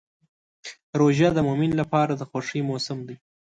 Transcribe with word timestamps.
روژه 0.99 1.27
د 1.33 1.39
مؤمن 1.47 1.71
لپاره 1.81 2.13
د 2.15 2.21
خوښۍ 2.29 2.61
موسم 2.69 2.97
دی. 3.07 3.15